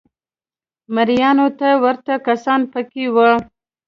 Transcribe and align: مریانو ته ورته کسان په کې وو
مریانو 0.93 1.47
ته 1.59 1.69
ورته 1.83 2.13
کسان 2.27 2.61
په 2.71 2.81
کې 2.91 3.03
وو 3.15 3.31